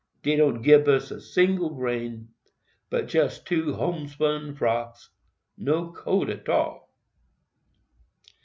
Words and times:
_Dey 0.23 0.35
don't 0.35 0.63
gib 0.63 0.87
us 0.87 1.11
a 1.11 1.21
single 1.21 1.69
grain 1.69 2.29
but 2.89 3.07
jist 3.07 3.45
two 3.45 3.75
homespun 3.75 4.55
frocks—no 4.55 5.91
coat 5.91 6.27
't 6.27 6.49
all. 6.51 6.89